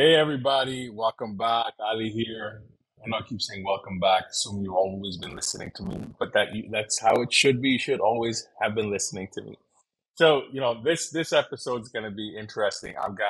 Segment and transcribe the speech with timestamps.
[0.00, 1.74] Hey everybody, welcome back.
[1.78, 2.62] Ali here.
[3.04, 4.30] I know I keep saying welcome back.
[4.30, 7.72] Assume you've always been listening to me, but that that's how it should be.
[7.72, 9.58] You should always have been listening to me.
[10.14, 12.94] So you know this this episode is going to be interesting.
[12.96, 13.28] I've got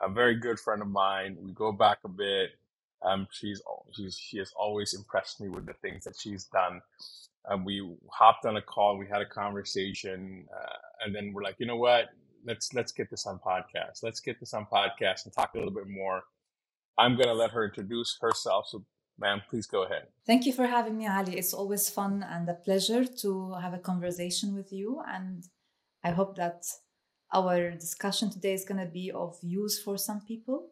[0.00, 1.38] a very good friend of mine.
[1.40, 2.50] We go back a bit.
[3.02, 3.60] Um, she's
[3.92, 6.82] she's she has always impressed me with the things that she's done.
[7.50, 8.96] Um, we hopped on a call.
[8.96, 12.10] We had a conversation, uh, and then we're like, you know what?
[12.46, 14.02] Let's let's get this on podcast.
[14.02, 16.22] Let's get this on podcast and talk a little bit more.
[16.98, 18.66] I'm gonna let her introduce herself.
[18.68, 18.84] So,
[19.18, 20.04] ma'am, please go ahead.
[20.26, 21.36] Thank you for having me, Ali.
[21.36, 25.02] It's always fun and a pleasure to have a conversation with you.
[25.06, 25.44] And
[26.02, 26.64] I hope that
[27.34, 30.70] our discussion today is gonna be of use for some people.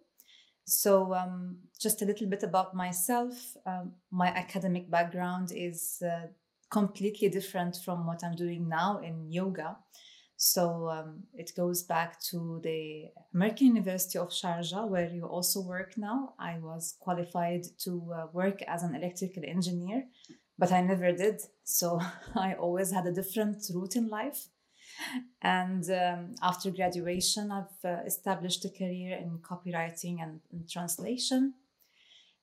[0.67, 3.35] So, um, just a little bit about myself.
[3.67, 6.29] Um, my academic background is uh,
[6.71, 9.77] completely different from what I'm doing now in yoga.
[10.45, 15.97] So um, it goes back to the American University of Sharjah, where you also work
[15.97, 16.35] now.
[16.39, 20.05] I was qualified to uh, work as an electrical engineer,
[20.59, 21.41] but I never did.
[21.65, 21.99] So
[22.35, 24.49] I always had a different route in life.
[25.41, 31.55] And um, after graduation, I've uh, established a career in copywriting and, and translation.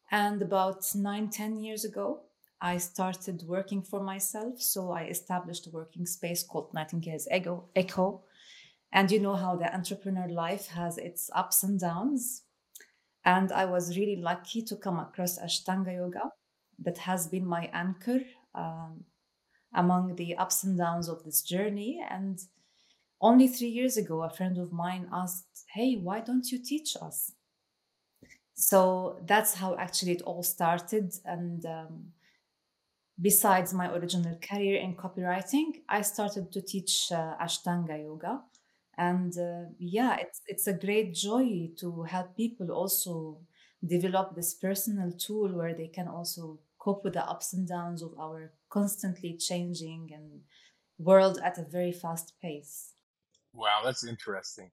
[0.09, 2.23] And about nine, ten years ago,
[2.61, 4.61] I started working for myself.
[4.61, 7.69] So I established a working space called Nightingale's Echo.
[7.75, 8.23] Echo.
[8.93, 12.43] And you know how the entrepreneur life has its ups and downs.
[13.25, 16.31] And I was really lucky to come across Ashtanga Yoga
[16.83, 18.19] that has been my anchor
[18.53, 19.05] um,
[19.73, 22.03] among the ups and downs of this journey.
[22.09, 22.39] And
[23.21, 27.31] only three years ago, a friend of mine asked, Hey, why don't you teach us?
[28.53, 31.13] So that's how actually it all started.
[31.25, 32.11] And um,
[33.21, 38.41] besides my original career in copywriting, I started to teach uh, Ashtanga yoga.
[38.97, 43.39] And uh, yeah, it's, it's a great joy to help people also
[43.85, 48.13] develop this personal tool where they can also cope with the ups and downs of
[48.19, 50.41] our constantly changing and
[50.97, 52.93] world at a very fast pace.
[53.53, 54.71] Wow, that's interesting.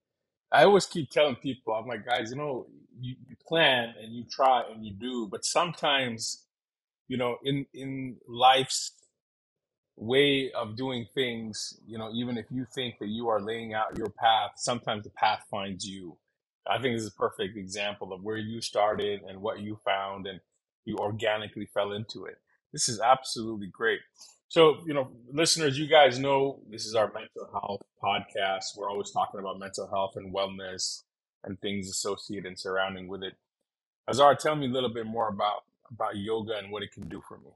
[0.50, 2.66] I always keep telling people, I'm like, guys, you know,
[2.98, 6.44] you, you plan and you try and you do, but sometimes
[7.08, 8.92] you know, in in life's
[9.96, 13.98] way of doing things, you know, even if you think that you are laying out
[13.98, 16.16] your path, sometimes the path finds you.
[16.68, 20.26] I think this is a perfect example of where you started and what you found
[20.26, 20.40] and
[20.84, 22.36] you organically fell into it.
[22.72, 24.00] This is absolutely great.
[24.48, 28.76] So, you know, listeners, you guys know this is our mental health podcast.
[28.76, 31.02] We're always talking about mental health and wellness
[31.44, 33.34] and things associated and surrounding with it.
[34.06, 37.22] Hazar, tell me a little bit more about about yoga and what it can do
[37.26, 37.50] for me.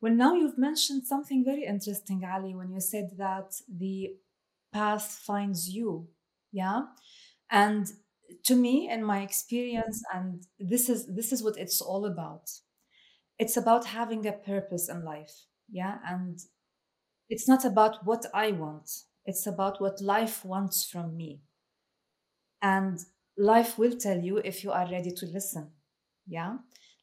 [0.00, 4.10] Well, now you've mentioned something very interesting, Ali, when you said that the
[4.72, 6.08] path finds you.
[6.52, 6.82] Yeah.
[7.50, 7.86] And
[8.44, 12.50] to me, in my experience, and this is this is what it's all about.
[13.38, 15.46] It's about having a purpose in life.
[15.70, 15.98] Yeah.
[16.06, 16.38] And
[17.28, 18.90] it's not about what I want.
[19.24, 21.40] It's about what life wants from me.
[22.60, 22.98] And
[23.36, 25.70] life will tell you if you are ready to listen.
[26.26, 26.58] Yeah.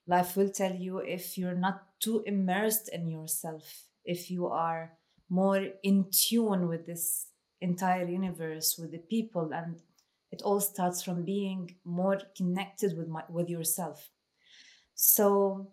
[0.07, 4.93] Life will tell you if you're not too immersed in yourself, if you are
[5.29, 7.27] more in tune with this
[7.61, 9.81] entire universe, with the people, and
[10.31, 14.09] it all starts from being more connected with my, with yourself.
[14.95, 15.71] So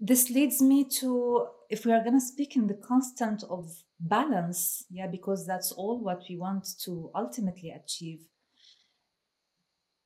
[0.00, 4.86] this leads me to if we are going to speak in the constant of balance
[4.90, 8.24] yeah because that's all what we want to ultimately achieve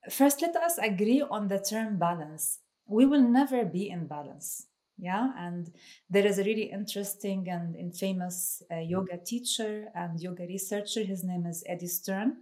[0.09, 2.59] First, let us agree on the term balance.
[2.87, 4.67] We will never be in balance.
[4.97, 5.69] Yeah, and
[6.09, 11.03] there is a really interesting and infamous uh, yoga teacher and yoga researcher.
[11.03, 12.37] His name is Eddie Stern.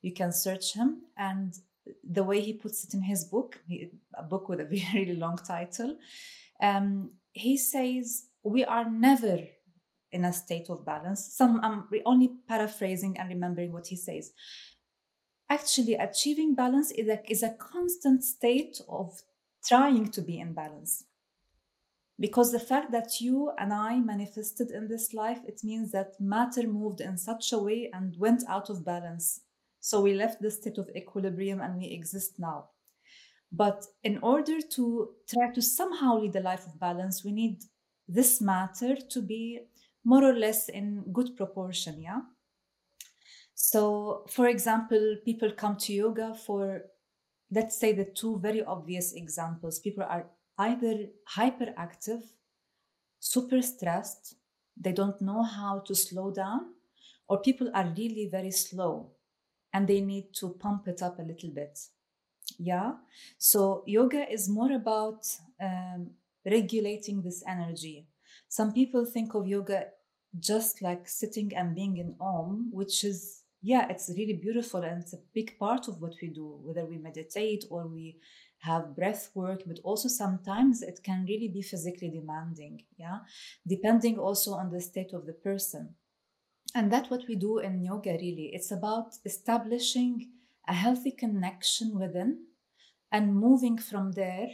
[0.00, 1.52] You can search him, and
[2.08, 3.58] the way he puts it in his book,
[4.14, 5.96] a book with a very really long title,
[6.62, 9.40] um, he says we are never
[10.12, 11.34] in a state of balance.
[11.34, 14.32] Some I'm only paraphrasing and remembering what he says
[15.50, 19.20] actually achieving balance is a, is a constant state of
[19.66, 21.04] trying to be in balance.
[22.18, 26.66] Because the fact that you and i manifested in this life it means that matter
[26.66, 29.40] moved in such a way and went out of balance.
[29.80, 32.68] So we left the state of equilibrium and we exist now.
[33.50, 37.64] But in order to try to somehow lead a life of balance we need
[38.06, 39.60] this matter to be
[40.04, 42.20] more or less in good proportion yeah
[43.62, 46.80] so, for example, people come to yoga for,
[47.50, 49.78] let's say, the two very obvious examples.
[49.78, 50.26] People are
[50.56, 52.22] either hyperactive,
[53.18, 54.36] super stressed,
[54.80, 56.72] they don't know how to slow down,
[57.28, 59.10] or people are really very slow
[59.74, 61.78] and they need to pump it up a little bit.
[62.58, 62.94] Yeah.
[63.36, 65.26] So yoga is more about
[65.60, 66.12] um,
[66.46, 68.08] regulating this energy.
[68.48, 69.88] Some people think of yoga
[70.38, 75.12] just like sitting and being in Om, which is, yeah, it's really beautiful and it's
[75.12, 78.16] a big part of what we do, whether we meditate or we
[78.60, 83.18] have breath work, but also sometimes it can really be physically demanding, yeah,
[83.66, 85.94] depending also on the state of the person.
[86.74, 88.50] And that's what we do in yoga, really.
[88.52, 90.30] It's about establishing
[90.68, 92.44] a healthy connection within
[93.10, 94.48] and moving from there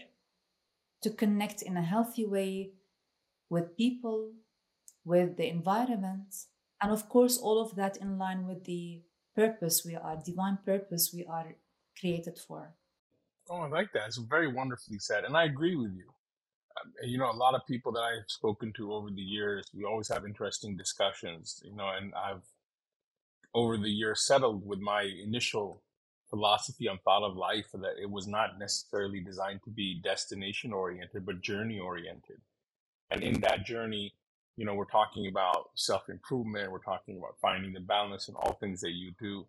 [1.02, 2.70] to connect in a healthy way
[3.50, 4.32] with people,
[5.05, 6.35] with the environment,
[6.82, 9.02] and of course, all of that in line with the
[9.34, 11.56] purpose we are, divine purpose we are
[11.99, 12.75] created for.
[13.49, 14.08] Oh, I like that.
[14.08, 15.25] It's very wonderfully said.
[15.25, 16.08] And I agree with you.
[16.78, 19.84] Um, you know, a lot of people that I've spoken to over the years, we
[19.84, 22.43] always have interesting discussions, you know, and I've
[23.55, 25.82] over the years settled with my initial
[26.28, 31.25] philosophy on thought of life that it was not necessarily designed to be destination oriented,
[31.25, 32.40] but journey oriented.
[33.11, 34.12] And in that journey,
[34.56, 38.55] you know, we're talking about self improvement, we're talking about finding the balance in all
[38.55, 39.47] things that you do.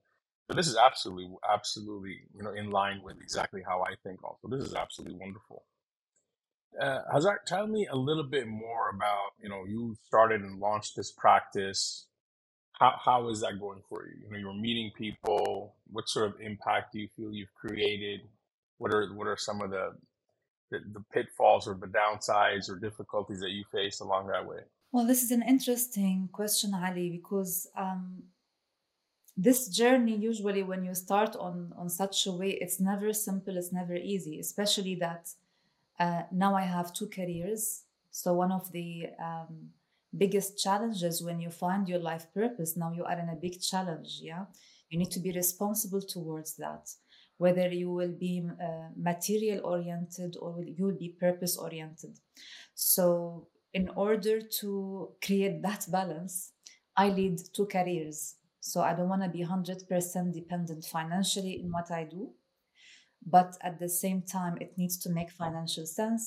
[0.50, 4.24] So this is absolutely, absolutely, you know, in line with exactly how I think.
[4.24, 5.64] Also, this is absolutely wonderful.
[6.80, 7.00] Uh,
[7.46, 12.08] tell me a little bit more about, you know, you started and launched this practice
[12.80, 14.14] how, how is that going for you?
[14.24, 15.76] You know, you're meeting people.
[15.92, 18.22] What sort of impact do you feel you've created?
[18.78, 19.96] What are what are some of the
[20.70, 24.60] the, the pitfalls or the downsides or difficulties that you faced along that way?
[24.92, 28.24] Well, this is an interesting question, Ali, because um,
[29.36, 33.58] this journey usually when you start on on such a way, it's never simple.
[33.58, 35.30] It's never easy, especially that
[36.00, 37.84] uh, now I have two careers.
[38.12, 39.70] So one of the um,
[40.18, 44.20] biggest challenges when you find your life purpose now you are in a big challenge
[44.22, 44.46] yeah
[44.90, 46.90] you need to be responsible towards that
[47.38, 52.18] whether you will be uh, material oriented or you will be purpose oriented
[52.74, 54.70] so in order to
[55.26, 56.54] create that balance
[57.04, 58.36] i lead two careers.
[58.70, 62.22] So i don't want to be 100% dependent financially in what i do
[63.36, 66.24] but at the same time it needs to make financial sense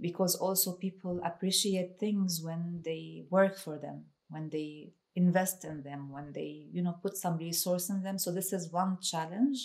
[0.00, 3.98] because also people appreciate things when they work for them
[4.28, 4.70] when they
[5.16, 8.18] invest in them when they you know put some resource in them.
[8.18, 9.58] So this is one challenge.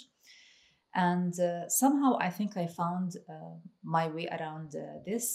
[0.94, 5.26] And uh, somehow i think i found uh, my way around uh, this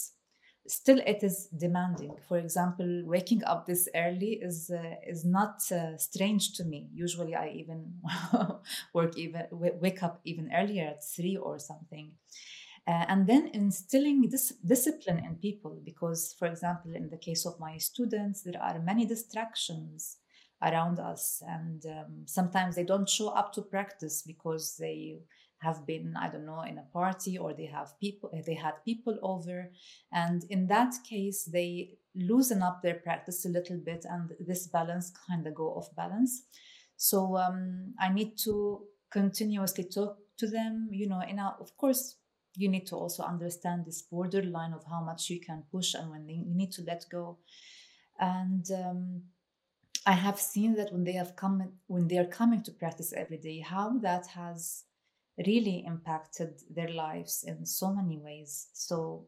[0.67, 2.15] still it is demanding.
[2.27, 6.89] For example waking up this early is uh, is not uh, strange to me.
[6.93, 7.93] Usually i even
[8.93, 12.11] work even wake up even earlier at 3 or something.
[12.87, 17.59] Uh, and then instilling this discipline in people because for example in the case of
[17.59, 20.17] my students there are many distractions
[20.61, 25.17] around us and um, sometimes they don't show up to practice because they
[25.67, 29.17] have been i don't know in a party or they have people they had people
[29.21, 29.71] over.
[30.11, 31.69] And in that case they
[32.29, 36.33] loosen up their practice a little bit and this balance kind of go off balance.
[36.97, 38.53] So um, i need to
[39.11, 42.03] continuously talk to them you know and of course
[42.57, 46.23] you need to also understand this borderline of how much you can push and when
[46.29, 47.37] you need to let go.
[48.17, 49.01] And um,
[50.05, 51.57] i have seen that when they have come
[51.87, 54.85] when they are coming to practice every day how that has
[55.37, 58.67] really impacted their lives in so many ways.
[58.73, 59.25] So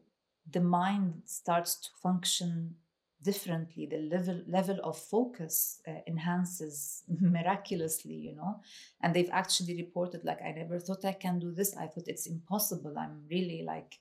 [0.50, 2.74] the mind starts to function
[3.22, 3.86] differently.
[3.86, 8.60] The level level of focus uh, enhances miraculously you know?
[9.02, 11.76] And they've actually reported like i never thought i can do this.
[11.76, 12.94] I thought it's impossible.
[12.96, 13.98] I'm really like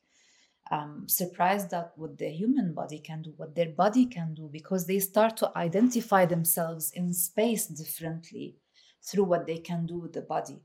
[0.69, 4.85] um, surprised at what the human body can do what their body can do because
[4.85, 8.57] they start to identify themselves in space differently
[9.01, 10.59] through what they can do with the body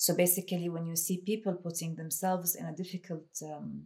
[0.00, 3.84] so basically when you see people putting themselves in a difficult um,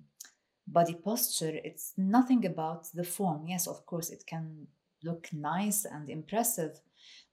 [0.67, 3.47] body posture, it's nothing about the form.
[3.49, 4.69] Yes, of course, it can
[5.03, 6.81] look nice and impressive,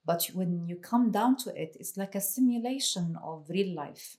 [0.06, 4.18] but when you come down to it, it's like a simulation of real life.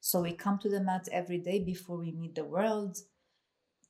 [0.00, 2.98] So we come to the mat every day before we meet the world,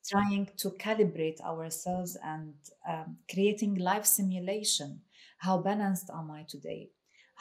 [0.09, 2.55] trying to calibrate ourselves and
[2.89, 5.03] um, creating life simulation.
[5.39, 6.91] How balanced am I today?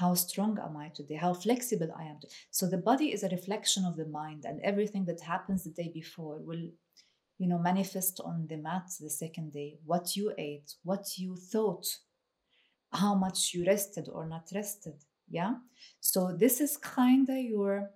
[0.01, 1.13] How strong am I today?
[1.13, 2.17] How flexible I am.
[2.19, 2.33] Today?
[2.49, 5.91] So the body is a reflection of the mind, and everything that happens the day
[5.93, 6.65] before will,
[7.37, 9.77] you know, manifest on the mat the second day.
[9.85, 11.85] What you ate, what you thought,
[12.91, 14.97] how much you rested or not rested.
[15.29, 15.53] Yeah.
[15.99, 17.91] So this is kind of your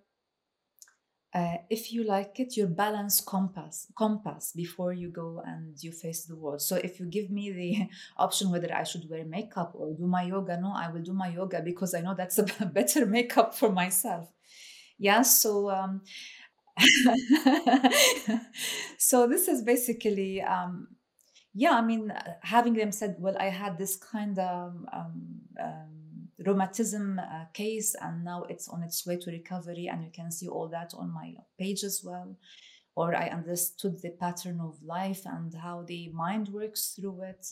[1.36, 6.26] uh, if you like it, your balance compass compass before you go and you face
[6.26, 6.62] the world.
[6.62, 7.88] So if you give me the
[8.18, 11.28] option whether I should wear makeup or do my yoga, no, I will do my
[11.30, 14.32] yoga because I know that's a better makeup for myself.
[14.98, 15.22] Yeah.
[15.24, 16.02] So um,
[18.98, 20.88] so this is basically um,
[21.54, 22.12] yeah i mean
[22.42, 25.90] having them said well i had this kind of um, um,
[26.46, 30.48] rheumatism uh, case and now it's on its way to recovery and you can see
[30.48, 32.36] all that on my page as well
[32.96, 37.46] or i understood the pattern of life and how the mind works through it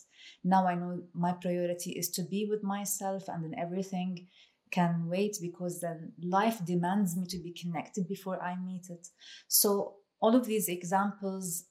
[0.44, 4.28] now i know my priority is to be with myself and then everything
[4.74, 9.08] can wait because then life demands me to be connected before I meet it.
[9.48, 11.66] So, all of these examples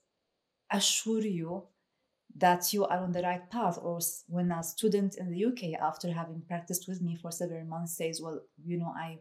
[0.71, 1.65] assure you
[2.37, 3.79] that you are on the right path.
[3.81, 3.99] Or
[4.29, 8.21] when a student in the UK, after having practiced with me for several months, says,
[8.23, 9.19] "Well, you know, I,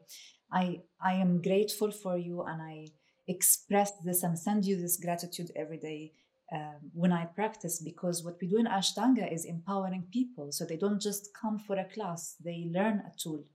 [0.52, 2.88] I, I am grateful for you, and I
[3.28, 6.14] express this and send you this gratitude every day."
[6.54, 10.52] Um, when I practice, because what we do in Ashtanga is empowering people.
[10.52, 13.46] So they don't just come for a class, they learn a tool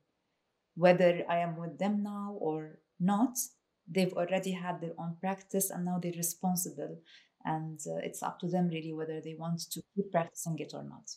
[0.77, 3.37] whether I am with them now or not,
[3.89, 7.01] they've already had their own practice and now they're responsible.
[7.47, 10.85] And uh, it's up to them really whether they want to keep practicing it or
[10.85, 11.11] not.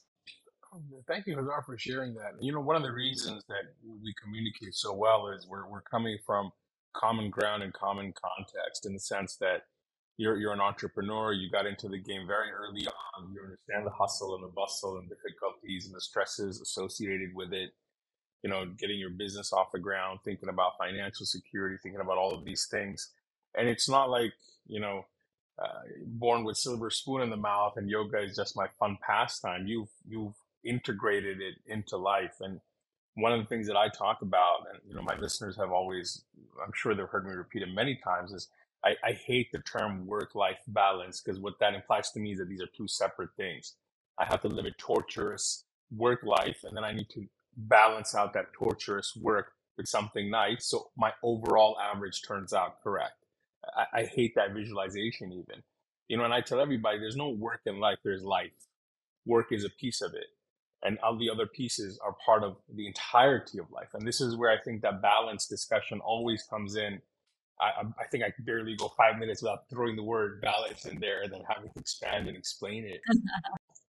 [1.07, 2.33] Thank you, Hazar, for sharing that.
[2.41, 6.17] You know, one of the reasons that we communicate so well is we're, we're coming
[6.25, 6.51] from
[6.95, 9.63] common ground and common context in the sense that
[10.17, 13.91] you're, you're an entrepreneur, you got into the game very early on, you understand the
[13.91, 17.71] hustle and the bustle and difficulties and the stresses associated with it
[18.43, 22.33] you know, getting your business off the ground, thinking about financial security, thinking about all
[22.33, 23.11] of these things.
[23.55, 24.33] And it's not like,
[24.67, 25.05] you know,
[25.61, 29.67] uh, born with silver spoon in the mouth and yoga is just my fun pastime.
[29.67, 32.35] You've, you've integrated it into life.
[32.39, 32.59] And
[33.15, 36.23] one of the things that I talk about, and, you know, my listeners have always,
[36.63, 38.47] I'm sure they've heard me repeat it many times is
[38.83, 42.39] I, I hate the term work life balance because what that implies to me is
[42.39, 43.75] that these are two separate things.
[44.17, 47.25] I have to live a torturous work life and then I need to
[47.57, 53.25] balance out that torturous work with something nice so my overall average turns out correct.
[53.65, 55.63] I, I hate that visualization even.
[56.07, 58.51] You know, and I tell everybody there's no work in life, there's life.
[59.25, 60.25] Work is a piece of it.
[60.83, 63.89] And all the other pieces are part of the entirety of life.
[63.93, 67.01] And this is where I think that balance discussion always comes in.
[67.61, 70.99] I, I think I could barely go five minutes without throwing the word balance in
[70.99, 73.01] there and then having to expand and explain it.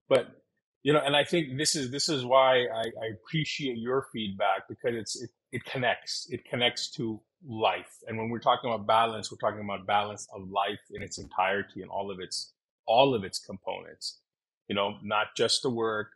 [0.10, 0.42] but
[0.84, 4.68] you know and i think this is this is why i, I appreciate your feedback
[4.68, 9.32] because it's it, it connects it connects to life and when we're talking about balance
[9.32, 12.54] we're talking about balance of life in its entirety and all of its
[12.86, 14.20] all of its components
[14.68, 16.12] you know not just the work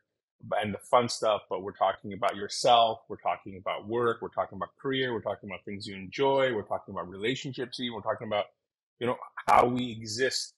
[0.62, 4.58] and the fun stuff but we're talking about yourself we're talking about work we're talking
[4.58, 8.28] about career we're talking about things you enjoy we're talking about relationships even we're talking
[8.28, 8.46] about
[9.00, 9.16] you know
[9.48, 10.56] how we exist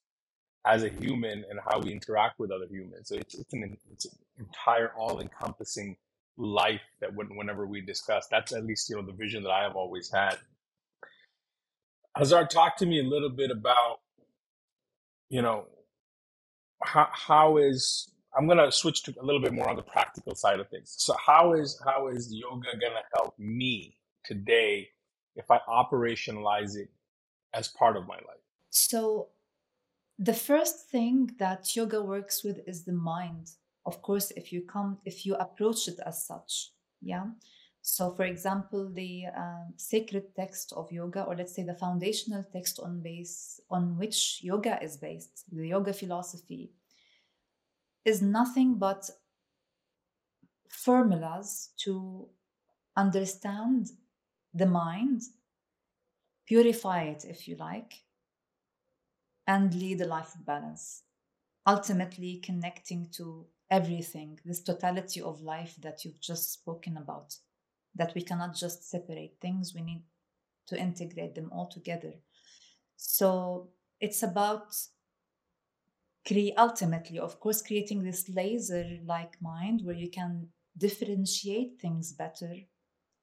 [0.65, 3.09] as a human and how we interact with other humans.
[3.09, 5.95] So it's, it's an it's an entire all encompassing
[6.37, 9.63] life that when, whenever we discuss, that's at least, you know, the vision that I
[9.63, 10.37] have always had.
[12.15, 13.99] Hazar, talk to me a little bit about,
[15.29, 15.65] you know,
[16.83, 20.35] how, how is, I'm going to switch to a little bit more on the practical
[20.35, 20.95] side of things.
[20.97, 24.89] So how is, how is yoga going to help me today
[25.35, 26.89] if I operationalize it
[27.53, 28.43] as part of my life?
[28.69, 29.29] So
[30.17, 33.51] the first thing that yoga works with is the mind
[33.85, 37.25] of course if you come if you approach it as such yeah
[37.87, 42.79] so for example the um, sacred text of yoga or let's say the foundational text
[42.79, 46.71] on base on which yoga is based the yoga philosophy
[48.03, 49.09] is nothing but
[50.69, 52.27] formulas to
[52.97, 53.87] understand
[54.53, 55.21] the mind
[56.45, 58.05] purify it if you like
[59.47, 61.03] and lead a life of balance,
[61.67, 67.35] ultimately connecting to everything, this totality of life that you've just spoken about,
[67.95, 70.03] that we cannot just separate things, we need
[70.67, 72.13] to integrate them all together.
[72.97, 74.75] So it's about
[76.27, 82.53] cre- ultimately, of course, creating this laser like mind where you can differentiate things better,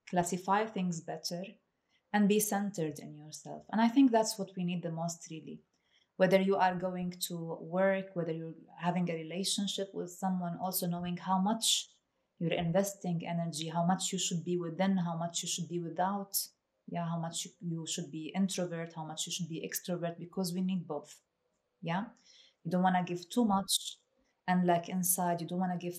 [0.08, 1.42] classify things better,
[2.12, 3.64] and be centered in yourself.
[3.72, 5.62] And I think that's what we need the most, really
[6.16, 11.16] whether you are going to work, whether you're having a relationship with someone, also knowing
[11.16, 11.88] how much
[12.42, 16.36] you're investing energy, how much you should be within, how much you should be without,
[16.88, 20.60] yeah, how much you should be introvert, how much you should be extrovert, because we
[20.60, 21.14] need both.
[21.82, 22.04] Yeah.
[22.64, 23.98] You don't want to give too much
[24.48, 25.40] and lack inside.
[25.40, 25.98] You don't want to give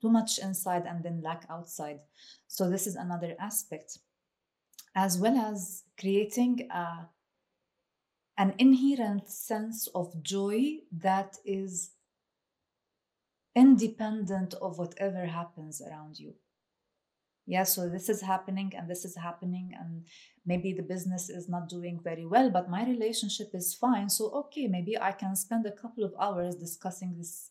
[0.00, 1.98] too much inside and then lack outside.
[2.46, 3.98] So, this is another aspect,
[4.94, 7.08] as well as creating a
[8.38, 11.90] an inherent sense of joy that is
[13.54, 16.34] independent of whatever happens around you.
[17.46, 20.04] yeah so this is happening and this is happening and
[20.46, 24.66] maybe the business is not doing very well but my relationship is fine so okay
[24.66, 27.50] maybe i can spend a couple of hours discussing this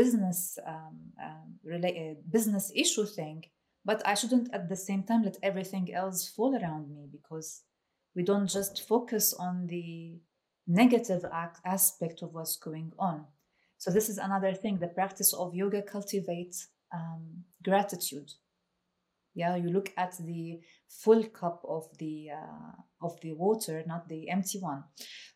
[0.00, 3.44] business um, um, related uh, business issue thing
[3.84, 7.62] but i shouldn't at the same time let everything else fall around me because
[8.16, 10.18] we don't just focus on the
[10.66, 11.24] negative
[11.64, 13.24] aspect of what's going on
[13.78, 18.30] so this is another thing the practice of yoga cultivates um, gratitude.
[19.34, 24.28] Yeah you look at the full cup of the uh, of the water not the
[24.28, 24.82] empty one.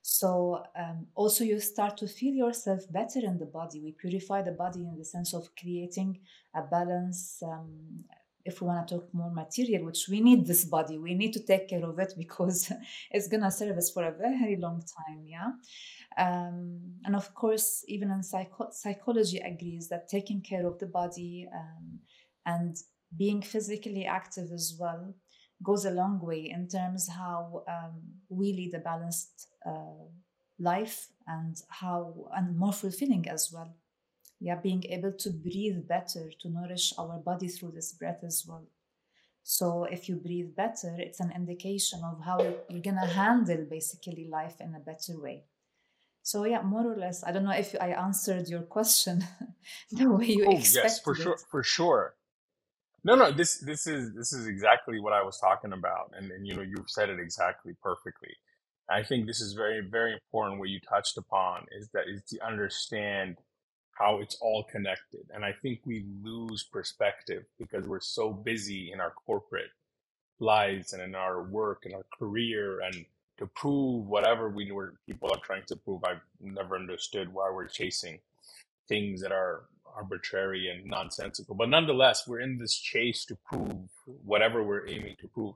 [0.02, 3.80] So um, also you start to feel yourself better in the body.
[3.80, 6.18] We purify the body in the sense of creating
[6.54, 8.04] a balance um,
[8.44, 10.98] if we want to talk more material which we need this body.
[10.98, 12.72] We need to take care of it because
[13.12, 15.52] it's to serve us for a very long time yeah
[16.18, 21.48] um, and of course even in psycho- psychology agrees that taking care of the body
[21.54, 21.98] um,
[22.46, 22.76] and
[23.16, 25.14] being physically active as well
[25.62, 30.04] goes a long way in terms how um, we lead a balanced uh,
[30.58, 33.74] life and how and more fulfilling as well.
[34.40, 38.66] Yeah being able to breathe better to nourish our body through this breath as well.
[39.44, 44.60] So if you breathe better it's an indication of how you're gonna handle basically life
[44.60, 45.44] in a better way
[46.22, 49.24] so yeah more or less i don't know if i answered your question
[49.90, 52.14] the way you oh, expected yes for sure for sure
[53.04, 56.46] no, no, this this is this is exactly what I was talking about, and and
[56.46, 58.30] you know you've said it exactly perfectly.
[58.88, 60.60] I think this is very very important.
[60.60, 63.38] What you touched upon is that is to understand
[63.98, 69.00] how it's all connected, and I think we lose perspective because we're so busy in
[69.00, 69.70] our corporate
[70.38, 73.04] lives and in our work and our career and
[73.42, 76.04] to prove whatever we were people are trying to prove.
[76.04, 78.20] I've never understood why we're chasing
[78.88, 79.64] things that are
[79.96, 81.56] arbitrary and nonsensical.
[81.56, 85.54] But nonetheless, we're in this chase to prove whatever we're aiming to prove.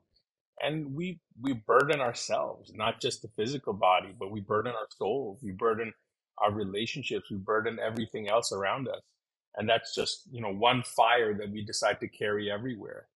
[0.61, 5.39] And we we burden ourselves, not just the physical body, but we burden our souls,
[5.41, 5.93] we burden
[6.39, 9.01] our relationships, we burden everything else around us.
[9.55, 13.07] And that's just, you know, one fire that we decide to carry everywhere.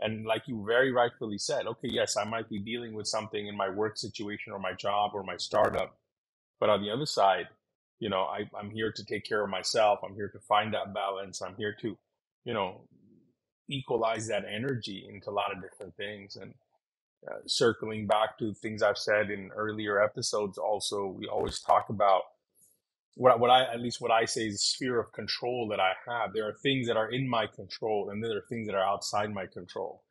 [0.00, 3.56] And like you very rightfully said, okay, yes, I might be dealing with something in
[3.56, 5.98] my work situation or my job or my startup.
[6.60, 7.48] But on the other side,
[8.00, 10.00] you know I, i'm here to take care of myself.
[10.04, 11.42] I'm here to find that balance.
[11.42, 11.96] I'm here to
[12.44, 12.82] you know
[13.68, 16.36] equalize that energy into a lot of different things.
[16.36, 16.54] And
[17.30, 22.22] uh, circling back to things i've said in earlier episodes also we always talk about
[23.16, 26.32] what, what i at least what i say is sphere of control that i have
[26.32, 29.32] there are things that are in my control and there are things that are outside
[29.32, 30.02] my control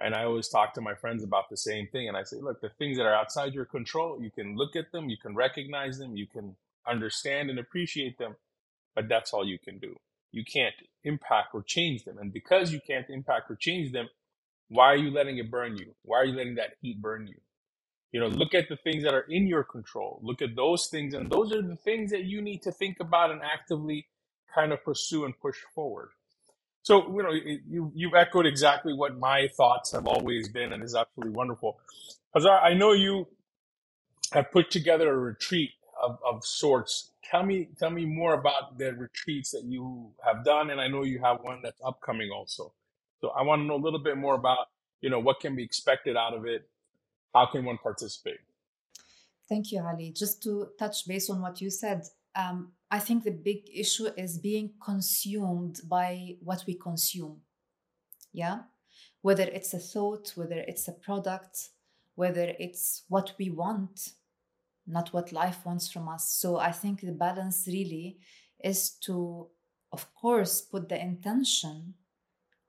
[0.00, 2.60] and i always talk to my friends about the same thing and i say look
[2.60, 5.98] the things that are outside your control you can look at them you can recognize
[5.98, 8.36] them you can understand and appreciate them,
[8.94, 9.96] but that's all you can do.
[10.32, 12.18] You can't impact or change them.
[12.18, 14.08] And because you can't impact or change them,
[14.68, 15.94] why are you letting it burn you?
[16.02, 17.36] Why are you letting that heat burn you?
[18.12, 20.20] You know, look at the things that are in your control.
[20.22, 23.30] Look at those things, and those are the things that you need to think about
[23.30, 24.06] and actively
[24.54, 26.10] kind of pursue and push forward.
[26.82, 30.94] So, you know, you you've echoed exactly what my thoughts have always been, and is
[30.94, 31.80] absolutely wonderful.
[32.34, 33.28] Hazar, I know you
[34.32, 35.70] have put together a retreat
[36.02, 37.12] of, of sorts.
[37.30, 41.04] Tell me, tell me more about the retreats that you have done, and I know
[41.04, 42.72] you have one that's upcoming also.
[43.20, 44.68] So I want to know a little bit more about,
[45.00, 46.68] you know, what can be expected out of it.
[47.34, 48.40] How can one participate?
[49.48, 50.12] Thank you, Ali.
[50.12, 52.02] Just to touch base on what you said,
[52.34, 57.40] um, I think the big issue is being consumed by what we consume.
[58.32, 58.60] Yeah,
[59.20, 61.68] whether it's a thought, whether it's a product,
[62.14, 64.12] whether it's what we want
[64.86, 66.32] not what life wants from us.
[66.32, 68.18] So I think the balance really
[68.62, 69.48] is to,
[69.92, 71.94] of course, put the intention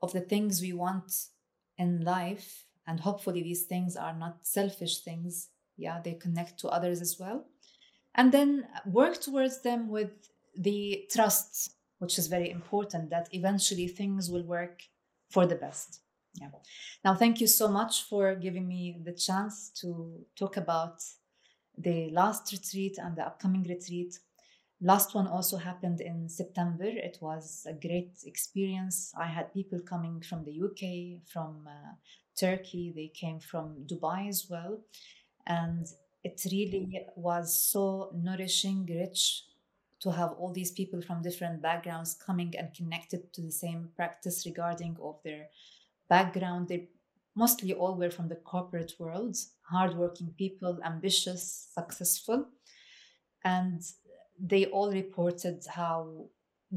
[0.01, 1.11] of the things we want
[1.77, 2.65] in life.
[2.87, 5.49] And hopefully, these things are not selfish things.
[5.77, 7.45] Yeah, they connect to others as well.
[8.15, 10.11] And then work towards them with
[10.55, 14.83] the trust, which is very important, that eventually things will work
[15.29, 16.01] for the best.
[16.35, 16.49] Yeah.
[17.03, 21.01] Now, thank you so much for giving me the chance to talk about
[21.77, 24.17] the last retreat and the upcoming retreat.
[24.81, 26.85] Last one also happened in September.
[26.85, 29.13] It was a great experience.
[29.17, 31.93] I had people coming from the UK, from uh,
[32.35, 34.79] Turkey, they came from Dubai as well.
[35.45, 35.85] And
[36.23, 39.43] it really was so nourishing, rich
[40.03, 44.45] to have all these people from different backgrounds coming and connected to the same practice
[44.45, 45.47] regarding of their
[46.09, 46.89] background, They
[47.35, 52.47] mostly all were from the corporate world, hardworking people, ambitious, successful.
[53.45, 53.81] And
[54.37, 56.25] they all reported how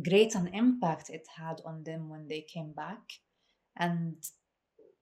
[0.03, 3.05] great an impact it had on them when they came back.
[3.77, 4.17] And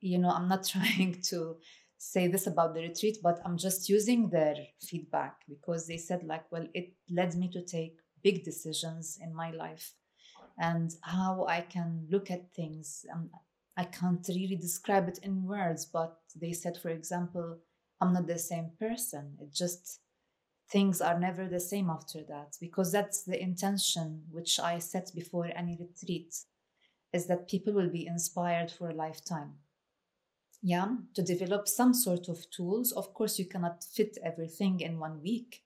[0.04, 1.56] you know, I'm not trying to
[1.98, 6.50] say this about the retreat, but I'm just using their feedback because they said, like,
[6.52, 9.92] well, it led me to take big decisions in my life
[10.58, 13.04] and how I can look at things.
[13.12, 13.30] Um,
[13.76, 17.58] I can't really describe it in words, but they said, for example,
[18.00, 19.36] I'm not the same person.
[19.40, 20.00] It just
[20.70, 25.50] things are never the same after that because that's the intention which I set before
[25.54, 26.34] any retreat
[27.12, 29.54] is that people will be inspired for a lifetime.
[30.66, 32.92] Yeah, to develop some sort of tools.
[32.92, 35.62] Of course, you cannot fit everything in one week,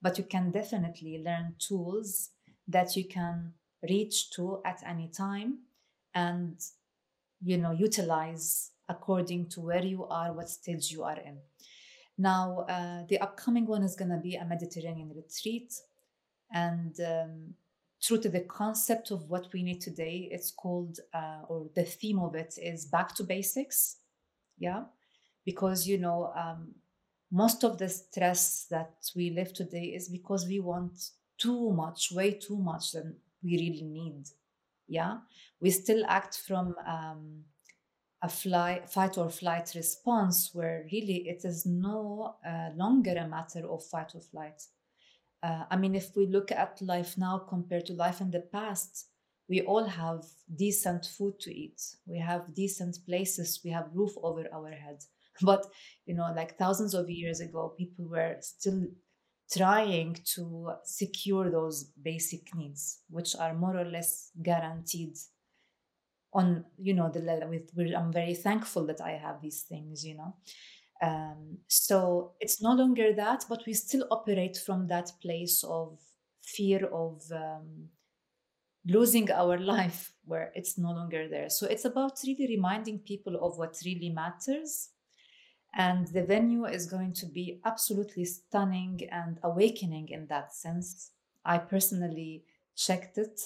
[0.00, 2.30] but you can definitely learn tools
[2.68, 3.54] that you can
[3.88, 5.58] reach to at any time
[6.14, 6.60] and
[7.42, 11.38] you know utilize according to where you are what stage you are in
[12.16, 15.74] now uh, the upcoming one is going to be a mediterranean retreat
[16.52, 17.54] and um,
[18.02, 22.18] true to the concept of what we need today it's called uh, or the theme
[22.18, 23.96] of it is back to basics
[24.58, 24.84] yeah?
[25.44, 26.74] Because you know um,
[27.30, 32.32] most of the stress that we live today is because we want too much way
[32.32, 34.24] too much than we really need.
[34.88, 35.18] Yeah?
[35.60, 37.44] We still act from um,
[38.22, 43.68] a fly, fight or flight response where really it is no uh, longer a matter
[43.68, 44.62] of fight or flight.
[45.42, 49.08] Uh, i mean if we look at life now compared to life in the past
[49.48, 51.80] we all have decent food to eat.
[52.06, 53.60] We have decent places.
[53.64, 55.04] We have roof over our head
[55.42, 55.66] but
[56.06, 58.86] you know like thousands of years ago people were still
[59.52, 65.14] trying to secure those basic needs which are more or less guaranteed
[66.32, 70.16] on you know the level with i'm very thankful that i have these things you
[70.16, 70.34] know.
[71.02, 75.98] Um, so it's no longer that but we still operate from that place of
[76.42, 77.90] fear of um,
[78.86, 83.58] losing our life where it's no longer there so it's about really reminding people of
[83.58, 84.90] what really matters
[85.74, 91.10] and the venue is going to be absolutely stunning and awakening in that sense.
[91.44, 92.44] I personally
[92.74, 93.40] checked it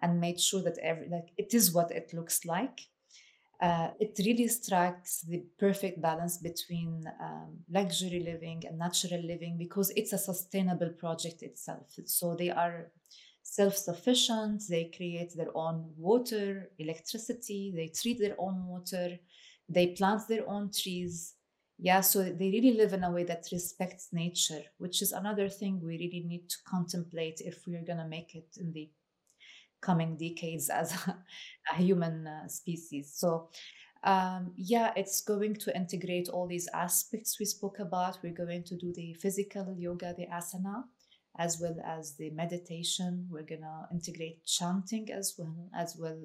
[0.00, 2.80] and made sure that every like it is what it looks like.
[3.60, 9.90] Uh, it really strikes the perfect balance between um, luxury living and natural living because
[9.96, 11.86] it's a sustainable project itself.
[12.06, 12.90] So they are
[13.44, 14.64] self-sufficient.
[14.68, 17.72] They create their own water, electricity.
[17.74, 19.16] They treat their own water.
[19.68, 21.34] They plant their own trees
[21.78, 25.80] yeah so they really live in a way that respects nature which is another thing
[25.82, 28.88] we really need to contemplate if we're going to make it in the
[29.80, 31.16] coming decades as a,
[31.72, 33.48] a human uh, species so
[34.04, 38.76] um, yeah it's going to integrate all these aspects we spoke about we're going to
[38.76, 40.84] do the physical yoga the asana
[41.38, 46.20] as well as the meditation we're to integrate chanting as well as well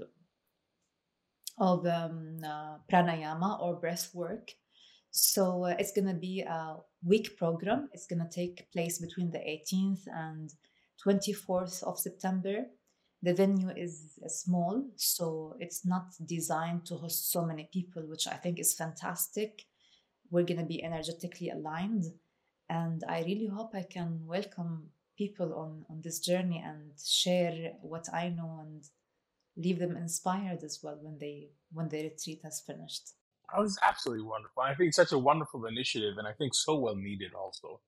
[1.58, 4.52] of um, uh, pranayama or breath work
[5.12, 7.89] so uh, it's to be a week program.
[7.93, 10.52] It's to take place between the 18th and
[11.06, 12.65] 24th of September.
[13.22, 18.36] The venue is small, so it's not designed to host so many people, which I
[18.36, 19.63] think is fantastic.
[20.32, 22.06] We're to be energetically aligned.
[22.69, 28.05] And I really hope I can welcome people on, on this journey and share what
[28.12, 28.84] I know and
[29.58, 33.12] leave them inspired as well when they when the retreat has finished.
[33.53, 34.63] Oh, was absolutely wonderful.
[34.63, 37.34] I think such a wonderful initiative, and I think so well needed.
[37.34, 37.82] Also,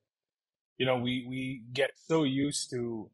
[0.78, 3.10] you know, we we get so used to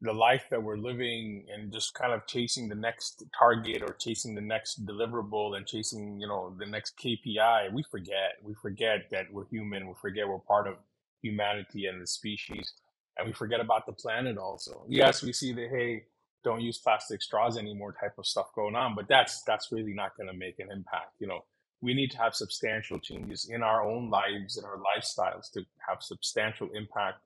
[0.00, 4.34] the life that we're living and just kind of chasing the next target or chasing
[4.34, 7.72] the next deliverable and chasing you know the next KPI.
[7.72, 9.88] We forget we forget that we're human.
[9.88, 10.76] We forget we're part of
[11.20, 12.72] humanity and the species,
[13.18, 14.38] and we forget about the planet.
[14.38, 16.04] Also, yes, we see the hey
[16.44, 20.16] don't use plastic straws anymore type of stuff going on but that's that's really not
[20.16, 21.42] going to make an impact you know
[21.80, 26.02] we need to have substantial changes in our own lives and our lifestyles to have
[26.02, 27.18] substantial impact,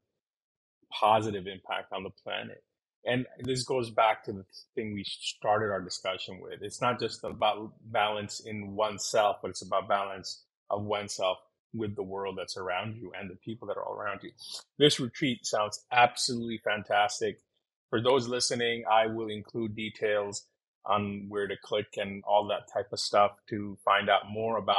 [0.92, 2.62] positive impact on the planet.
[3.04, 6.62] And this goes back to the thing we started our discussion with.
[6.62, 11.38] It's not just about balance in oneself, but it's about balance of oneself
[11.74, 14.30] with the world that's around you and the people that are all around you.
[14.78, 17.40] This retreat sounds absolutely fantastic.
[17.90, 20.46] For those listening, I will include details
[20.84, 24.76] on where to click and all that type of stuff to find out more about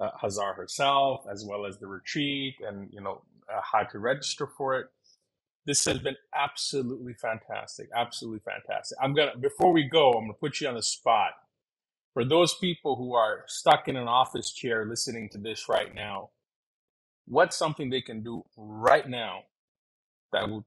[0.00, 4.46] uh, Hazar herself, as well as the retreat and, you know, uh, how to register
[4.46, 4.86] for it.
[5.66, 7.90] This has been absolutely fantastic.
[7.94, 8.96] Absolutely fantastic.
[9.02, 11.32] I'm going to, before we go, I'm going to put you on the spot.
[12.18, 16.30] For those people who are stuck in an office chair listening to this right now,
[17.26, 19.42] what's something they can do right now
[20.32, 20.66] that will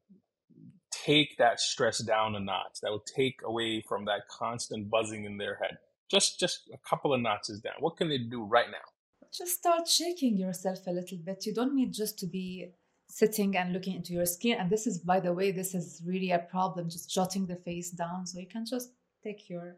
[0.94, 2.80] take that stress down a notch.
[2.82, 5.78] That will take away from that constant buzzing in their head.
[6.10, 9.28] just just a couple of notches down, what can they do right now?
[9.38, 11.46] Just start shaking yourself a little bit.
[11.46, 12.72] You don't need just to be
[13.10, 14.56] sitting and looking into your skin.
[14.58, 17.92] And this is, by the way, this is really a problem, just jotting the face
[17.92, 18.26] down.
[18.26, 19.76] So you can just take your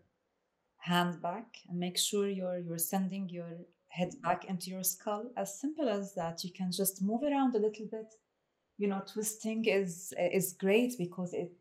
[0.83, 3.51] hand back and make sure you're you're sending your
[3.87, 4.27] head mm-hmm.
[4.27, 5.31] back into your skull.
[5.37, 6.43] As simple as that.
[6.43, 8.13] You can just move around a little bit.
[8.77, 11.53] You know, twisting is is great because it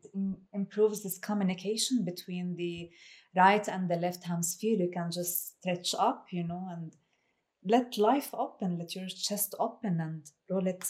[0.53, 2.89] improves this communication between the
[3.35, 4.77] right and the left hemisphere.
[4.77, 6.95] You can just stretch up, you know, and
[7.65, 10.83] let life open, let your chest open and roll it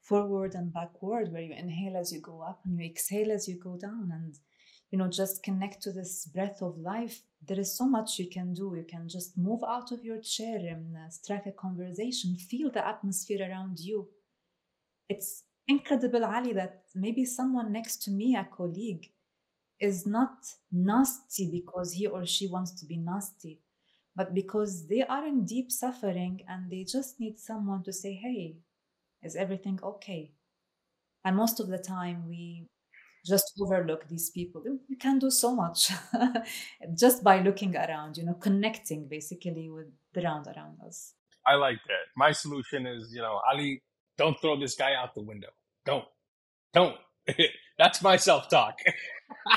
[0.00, 3.58] forward and backward where you inhale as you go up and you exhale as you
[3.58, 4.34] go down and
[4.90, 8.52] you know just connect to this breath of life there is so much you can
[8.52, 8.74] do.
[8.76, 12.36] You can just move out of your chair and uh, strike a conversation.
[12.36, 14.08] Feel the atmosphere around you.
[15.08, 19.10] It's incredible ali that maybe someone next to me a colleague
[19.80, 20.36] is not
[20.70, 23.60] nasty because he or she wants to be nasty
[24.14, 28.58] but because they are in deep suffering and they just need someone to say hey
[29.24, 30.32] is everything okay?
[31.24, 32.66] And most of the time, we
[33.24, 34.62] just overlook these people.
[34.88, 35.90] We can do so much
[36.98, 41.14] just by looking around, you know, connecting basically with the round around us.
[41.46, 42.06] I like that.
[42.16, 43.82] My solution is, you know, Ali,
[44.16, 45.48] don't throw this guy out the window.
[45.84, 46.04] Don't.
[46.72, 46.96] Don't.
[47.78, 48.78] That's my self talk.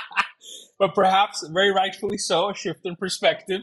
[0.80, 3.62] but perhaps, very rightfully so, a shift in perspective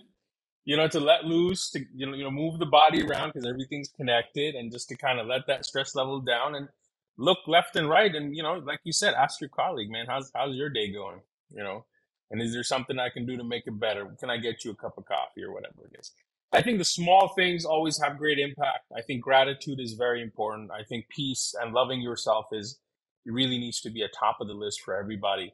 [0.65, 3.47] you know, to let loose, to you know, you know, move the body around because
[3.47, 6.69] everything's connected, and just to kind of let that stress level down and
[7.17, 10.31] look left and right, and you know, like you said, ask your colleague, man, how's
[10.35, 11.21] how's your day going?
[11.51, 11.85] You know,
[12.31, 14.07] and is there something I can do to make it better?
[14.19, 16.13] Can I get you a cup of coffee or whatever it is?
[16.53, 18.87] I think the small things always have great impact.
[18.97, 20.71] I think gratitude is very important.
[20.71, 22.79] I think peace and loving yourself is
[23.27, 25.53] really needs to be a top of the list for everybody.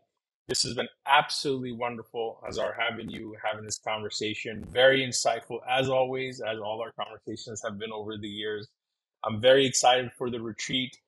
[0.49, 4.67] This has been absolutely wonderful, Hazar, having you having this conversation.
[4.69, 8.67] Very insightful, as always, as all our conversations have been over the years.
[9.25, 10.99] I'm very excited for the retreat.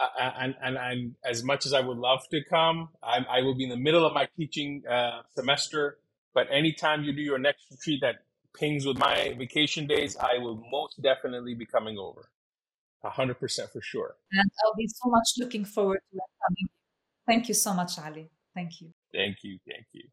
[0.00, 3.54] Uh, and, and, and as much as I would love to come, I, I will
[3.54, 5.98] be in the middle of my teaching uh, semester.
[6.32, 8.16] But anytime you do your next retreat that
[8.58, 12.30] pings with my vacation days, I will most definitely be coming over.
[13.04, 13.36] 100%
[13.72, 14.16] for sure.
[14.32, 16.68] And I'll be so much looking forward to coming.
[17.26, 18.30] Thank you so much, Ali.
[18.54, 18.92] Thank you.
[19.12, 19.58] Thank you.
[19.66, 20.04] Thank you.